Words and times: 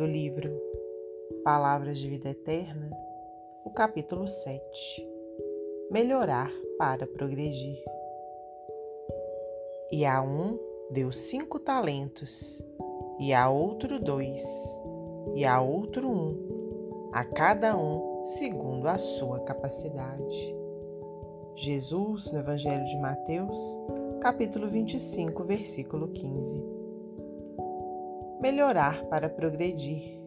do 0.00 0.06
livro 0.06 0.50
Palavras 1.44 1.98
de 1.98 2.08
Vida 2.08 2.30
Eterna, 2.30 2.90
o 3.66 3.70
capítulo 3.70 4.26
7 4.26 5.06
Melhorar 5.90 6.50
para 6.78 7.06
progredir. 7.06 7.84
E 9.92 10.06
a 10.06 10.22
um 10.22 10.58
deu 10.90 11.12
cinco 11.12 11.58
talentos, 11.58 12.66
e 13.18 13.34
a 13.34 13.50
outro 13.50 13.98
dois, 14.00 14.42
e 15.34 15.44
a 15.44 15.60
outro 15.60 16.08
um, 16.08 17.10
a 17.12 17.22
cada 17.22 17.76
um 17.76 18.24
segundo 18.24 18.88
a 18.88 18.96
sua 18.96 19.40
capacidade. 19.40 20.56
Jesus, 21.54 22.30
no 22.30 22.38
Evangelho 22.38 22.86
de 22.86 22.96
Mateus, 22.96 23.78
capítulo 24.22 24.66
25, 24.66 25.44
versículo 25.44 26.08
15 26.08 26.79
melhorar 28.40 29.04
para 29.04 29.28
progredir. 29.28 30.18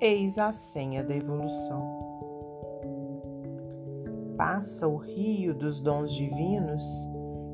Eis 0.00 0.38
a 0.38 0.52
senha 0.52 1.02
da 1.02 1.14
evolução. 1.14 1.82
Passa 4.36 4.86
o 4.86 4.96
rio 4.96 5.54
dos 5.54 5.80
dons 5.80 6.12
divinos 6.12 6.84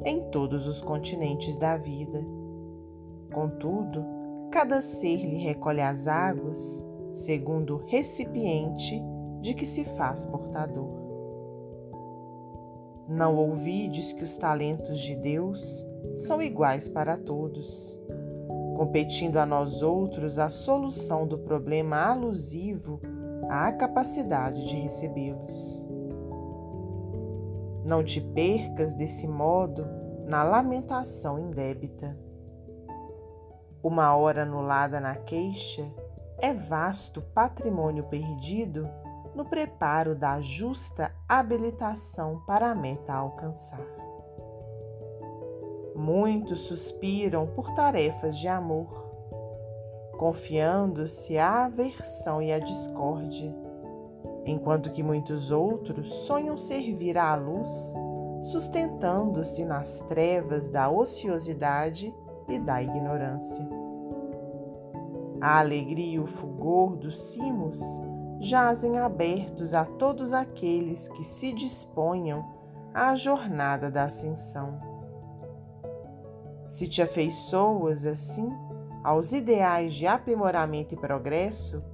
em 0.04 0.28
todos 0.30 0.66
os 0.66 0.80
continentes 0.80 1.56
da 1.56 1.76
vida. 1.76 2.20
Contudo, 3.32 4.04
cada 4.50 4.82
ser 4.82 5.16
lhe 5.16 5.36
recolhe 5.36 5.80
as 5.80 6.06
águas 6.06 6.86
segundo 7.14 7.76
o 7.76 7.86
recipiente 7.86 9.00
de 9.40 9.54
que 9.54 9.64
se 9.64 9.84
faz 9.84 10.26
portador. 10.26 11.00
Não 13.08 13.36
ouvides 13.36 14.12
que 14.12 14.24
os 14.24 14.36
talentos 14.36 15.00
de 15.00 15.14
Deus 15.16 15.86
são 16.16 16.42
iguais 16.42 16.88
para 16.88 17.16
todos 17.16 18.01
competindo 18.82 19.36
a 19.36 19.46
nós 19.46 19.80
outros 19.80 20.40
a 20.40 20.50
solução 20.50 21.24
do 21.24 21.38
problema 21.38 21.98
alusivo 21.98 23.00
à 23.48 23.70
capacidade 23.70 24.66
de 24.66 24.74
recebê-los. 24.74 25.86
Não 27.84 28.02
te 28.02 28.20
percas 28.20 28.92
desse 28.92 29.28
modo 29.28 29.86
na 30.26 30.42
lamentação 30.42 31.38
indébita. 31.38 32.18
Uma 33.84 34.16
hora 34.16 34.42
anulada 34.42 34.98
na 35.00 35.14
queixa 35.14 35.88
é 36.38 36.52
vasto 36.52 37.22
patrimônio 37.22 38.02
perdido 38.08 38.90
no 39.32 39.44
preparo 39.44 40.16
da 40.16 40.40
justa 40.40 41.14
habilitação 41.28 42.42
para 42.48 42.72
a 42.72 42.74
meta 42.74 43.12
a 43.12 43.18
alcançar. 43.18 43.86
Muitos 45.94 46.60
suspiram 46.60 47.46
por 47.46 47.70
tarefas 47.74 48.38
de 48.38 48.48
amor, 48.48 49.10
confiando-se 50.16 51.36
à 51.36 51.66
aversão 51.66 52.40
e 52.40 52.50
à 52.50 52.58
discórdia, 52.58 53.54
enquanto 54.46 54.90
que 54.90 55.02
muitos 55.02 55.50
outros 55.50 56.08
sonham 56.26 56.56
servir 56.56 57.18
à 57.18 57.34
luz, 57.34 57.94
sustentando-se 58.40 59.66
nas 59.66 60.00
trevas 60.00 60.70
da 60.70 60.90
ociosidade 60.90 62.14
e 62.48 62.58
da 62.58 62.82
ignorância. 62.82 63.68
A 65.42 65.58
alegria 65.58 66.14
e 66.14 66.18
o 66.18 66.26
fulgor 66.26 66.96
dos 66.96 67.20
cimos 67.20 67.80
jazem 68.40 68.98
abertos 68.98 69.74
a 69.74 69.84
todos 69.84 70.32
aqueles 70.32 71.06
que 71.08 71.22
se 71.22 71.52
disponham 71.52 72.44
à 72.94 73.14
jornada 73.14 73.90
da 73.90 74.04
ascensão 74.04 74.91
se 76.72 76.88
te 76.88 77.02
afeiçoas 77.02 78.06
assim 78.06 78.48
aos 79.04 79.32
ideais 79.32 79.92
de 79.92 80.06
aprimoramento 80.06 80.94
e 80.94 80.96
progresso, 80.96 81.84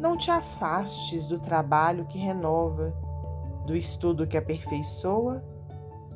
não 0.00 0.16
te 0.16 0.32
afastes 0.32 1.26
do 1.26 1.38
trabalho 1.38 2.06
que 2.06 2.18
renova, 2.18 2.92
do 3.64 3.76
estudo 3.76 4.26
que 4.26 4.36
aperfeiçoa, 4.36 5.44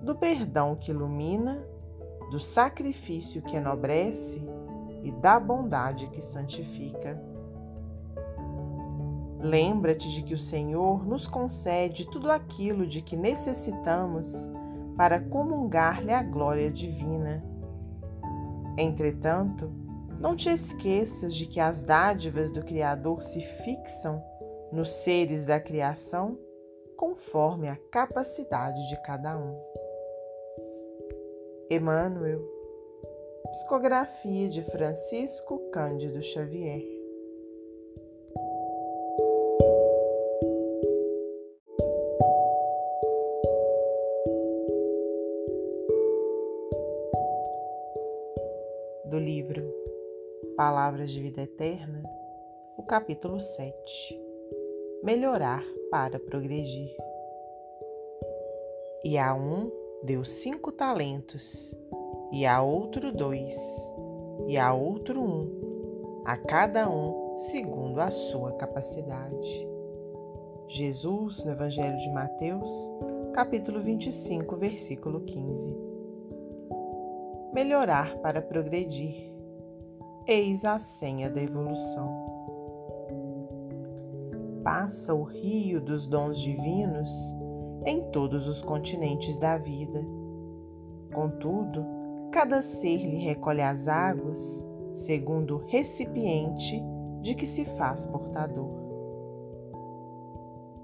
do 0.02 0.16
perdão 0.16 0.74
que 0.74 0.90
ilumina, 0.90 1.64
do 2.32 2.40
sacrifício 2.40 3.42
que 3.42 3.54
enobrece 3.54 4.44
e 5.04 5.12
da 5.12 5.38
bondade 5.38 6.08
que 6.08 6.20
santifica. 6.20 7.22
Lembra-te 9.38 10.10
de 10.10 10.24
que 10.24 10.34
o 10.34 10.38
Senhor 10.38 11.06
nos 11.06 11.28
concede 11.28 12.10
tudo 12.10 12.28
aquilo 12.32 12.88
de 12.88 13.02
que 13.02 13.16
necessitamos 13.16 14.50
para 14.96 15.20
comungar-lhe 15.20 16.12
a 16.12 16.24
glória 16.24 16.68
divina 16.72 17.48
Entretanto, 18.78 19.70
não 20.20 20.36
te 20.36 20.48
esqueças 20.48 21.34
de 21.34 21.46
que 21.46 21.58
as 21.58 21.82
dádivas 21.82 22.50
do 22.50 22.62
Criador 22.62 23.22
se 23.22 23.40
fixam 23.40 24.22
nos 24.72 24.90
seres 24.90 25.44
da 25.44 25.58
criação 25.58 26.38
conforme 26.96 27.68
a 27.68 27.76
capacidade 27.90 28.88
de 28.88 29.02
cada 29.02 29.38
um. 29.38 29.58
Emmanuel, 31.70 32.40
Psicografia 33.52 34.48
de 34.48 34.62
Francisco 34.62 35.58
Cândido 35.72 36.20
Xavier. 36.20 36.99
Do 49.10 49.18
livro 49.18 49.68
Palavras 50.56 51.10
de 51.10 51.20
Vida 51.20 51.42
Eterna, 51.42 52.00
o 52.76 52.82
capítulo 52.84 53.40
7 53.40 54.22
Melhorar 55.02 55.64
para 55.90 56.20
progredir. 56.20 56.96
E 59.02 59.18
a 59.18 59.34
um 59.34 59.68
deu 60.04 60.24
cinco 60.24 60.70
talentos, 60.70 61.76
e 62.30 62.46
a 62.46 62.62
outro 62.62 63.10
dois, 63.10 63.56
e 64.46 64.56
a 64.56 64.72
outro 64.72 65.20
um, 65.20 66.22
a 66.24 66.36
cada 66.36 66.88
um 66.88 67.36
segundo 67.36 67.98
a 67.98 68.12
sua 68.12 68.52
capacidade. 68.52 69.68
Jesus, 70.68 71.42
no 71.42 71.50
Evangelho 71.50 71.96
de 71.96 72.08
Mateus, 72.10 72.70
capítulo 73.34 73.80
25, 73.80 74.56
versículo 74.56 75.22
15 75.22 75.89
melhorar 77.52 78.16
para 78.18 78.40
progredir. 78.40 79.28
Eis 80.26 80.64
a 80.64 80.78
senha 80.78 81.28
da 81.28 81.42
evolução. 81.42 82.30
Passa 84.62 85.14
o 85.14 85.24
rio 85.24 85.80
dos 85.80 86.06
dons 86.06 86.38
divinos 86.38 87.10
em 87.84 88.10
todos 88.10 88.46
os 88.46 88.62
continentes 88.62 89.36
da 89.38 89.56
vida. 89.58 90.04
Contudo, 91.12 91.84
cada 92.30 92.62
ser 92.62 92.98
lhe 92.98 93.16
recolhe 93.16 93.62
as 93.62 93.88
águas 93.88 94.66
segundo 94.94 95.56
o 95.56 95.66
recipiente 95.66 96.80
de 97.22 97.34
que 97.34 97.46
se 97.46 97.64
faz 97.64 98.06
portador. 98.06 98.78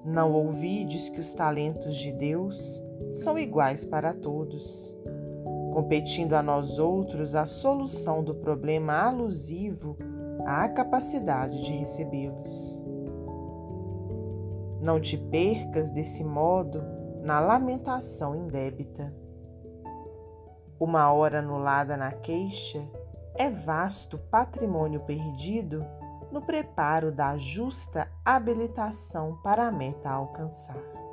Não 0.04 0.32
ouvides 0.32 1.08
que 1.08 1.20
os 1.20 1.34
talentos 1.34 1.96
de 1.96 2.12
Deus 2.12 2.82
são 3.12 3.38
iguais 3.38 3.84
para 3.84 4.14
todos 4.14 4.96
competindo 5.76 6.32
a 6.32 6.42
nós 6.42 6.78
outros 6.78 7.34
a 7.34 7.44
solução 7.44 8.24
do 8.24 8.34
problema 8.34 8.94
alusivo 8.94 9.94
à 10.46 10.66
capacidade 10.70 11.62
de 11.62 11.70
recebê-los. 11.70 12.82
Não 14.80 14.98
te 14.98 15.18
percas 15.18 15.90
desse 15.90 16.24
modo 16.24 16.82
na 17.22 17.40
lamentação 17.40 18.34
indébita. 18.34 19.14
Uma 20.80 21.12
hora 21.12 21.40
anulada 21.40 21.94
na 21.94 22.10
queixa 22.10 22.80
é 23.34 23.50
vasto 23.50 24.16
patrimônio 24.16 25.00
perdido 25.00 25.84
no 26.32 26.40
preparo 26.40 27.12
da 27.12 27.36
justa 27.36 28.10
habilitação 28.24 29.36
para 29.42 29.68
a 29.68 29.70
meta 29.70 30.08
a 30.08 30.14
alcançar. 30.14 31.05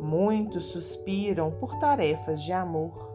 Muitos 0.00 0.64
suspiram 0.64 1.50
por 1.52 1.78
tarefas 1.78 2.42
de 2.42 2.52
amor, 2.52 3.14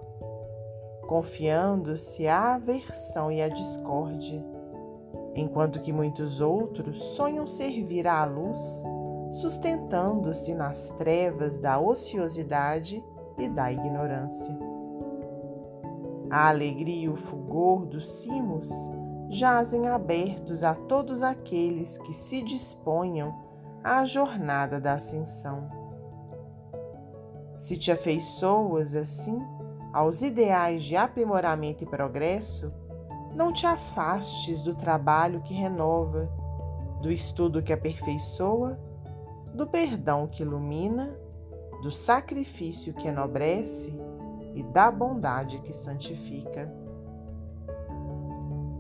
confiando-se 1.08 2.28
à 2.28 2.56
aversão 2.56 3.32
e 3.32 3.42
à 3.42 3.50
discórdia, 3.50 4.44
enquanto 5.36 5.80
que 5.80 5.92
muitos 5.92 6.42
outros 6.42 7.04
sonham 7.16 7.46
servir 7.46 8.08
à 8.08 8.24
luz, 8.26 8.84
sustentando-se 9.32 10.54
nas 10.56 10.90
trevas 10.92 11.60
da 11.60 11.80
ociosidade 11.80 13.04
e 13.38 13.48
da 13.48 13.72
ignorância. 13.72 14.58
A 16.30 16.50
alegria 16.50 17.06
e 17.06 17.10
o 17.10 17.16
fulgor 17.16 17.86
dos 17.86 18.08
cimos 18.22 18.70
jazem 19.30 19.88
abertos 19.88 20.64
a 20.64 20.74
todos 20.74 21.22
aqueles 21.22 21.98
que 22.00 22.14
se 22.14 22.42
disponham 22.42 23.34
à 23.84 24.04
jornada 24.06 24.80
da 24.80 24.94
ascensão. 24.94 25.79
Se 27.60 27.76
te 27.76 27.92
afeiçoas 27.92 28.96
assim 28.96 29.38
aos 29.92 30.22
ideais 30.22 30.82
de 30.82 30.96
aprimoramento 30.96 31.84
e 31.84 31.88
progresso, 31.88 32.72
não 33.36 33.52
te 33.52 33.66
afastes 33.66 34.62
do 34.62 34.74
trabalho 34.74 35.42
que 35.42 35.54
renova, 35.54 36.32
do 37.02 37.12
estudo 37.12 37.62
que 37.62 37.74
aperfeiçoa, 37.74 38.80
do 39.54 39.68
perdão 39.68 40.26
que 40.26 40.42
ilumina, 40.42 41.14
do 41.84 41.92
sacrifício 41.92 42.94
que 42.94 43.10
enobrece 43.10 44.00
e 44.56 44.64
da 44.64 44.90
bondade 44.90 45.60
que 45.60 45.74
santifica. 45.74 46.74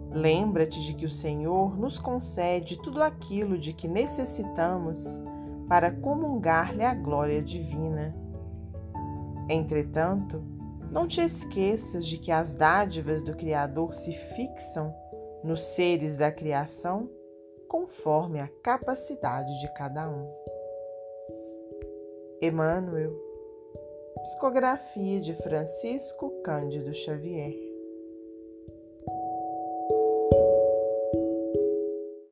Lembra-te 0.09 0.79
de 0.81 0.93
que 0.93 1.05
o 1.05 1.09
Senhor 1.09 1.77
nos 1.77 1.99
concede 1.99 2.79
tudo 2.81 3.03
aquilo 3.03 3.57
de 3.57 3.73
que 3.73 3.89
necessitamos 3.89 5.21
para 5.67 5.91
comungar-lhe 5.91 6.83
a 6.83 6.93
glória 6.93 7.41
divina. 7.41 8.28
Entretanto, 9.49 10.43
não 10.91 11.07
te 11.07 11.21
esqueças 11.21 12.05
de 12.05 12.17
que 12.17 12.31
as 12.31 12.53
dádivas 12.53 13.23
do 13.23 13.35
Criador 13.35 13.93
se 13.93 14.11
fixam 14.11 14.93
nos 15.43 15.61
seres 15.63 16.17
da 16.17 16.31
criação 16.31 17.09
conforme 17.67 18.39
a 18.39 18.47
capacidade 18.63 19.59
de 19.59 19.73
cada 19.73 20.09
um. 20.09 20.31
Emmanuel, 22.41 23.13
psicografia 24.23 25.19
de 25.19 25.33
Francisco 25.33 26.31
Cândido 26.43 26.93
Xavier. 26.93 27.68